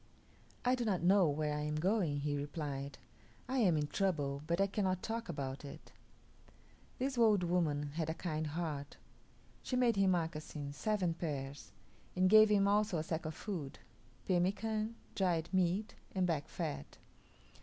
"I 0.65 0.73
do 0.73 0.83
not 0.83 1.03
know 1.03 1.29
where 1.29 1.53
I 1.55 1.59
am 1.61 1.75
going," 1.75 2.21
he 2.21 2.35
replied; 2.35 2.97
"I 3.47 3.59
am 3.59 3.77
in 3.77 3.85
trouble, 3.85 4.41
but 4.47 4.59
I 4.59 4.65
cannot 4.65 5.03
talk 5.03 5.29
about 5.29 5.63
it." 5.63 5.91
This 6.97 7.19
old 7.19 7.43
woman 7.43 7.91
had 7.93 8.09
a 8.09 8.15
kind 8.15 8.47
heart. 8.47 8.97
She 9.61 9.75
made 9.75 9.97
him 9.97 10.09
moccasins 10.09 10.75
seven 10.75 11.13
pairs; 11.13 11.71
and 12.15 12.31
gave 12.31 12.49
him 12.49 12.67
also 12.67 12.97
a 12.97 13.03
sack 13.03 13.27
of 13.27 13.35
food 13.35 13.77
pemican, 14.25 14.95
dried 15.13 15.49
meat, 15.53 15.93
and 16.15 16.25
back 16.25 16.47
fat. 16.47 16.97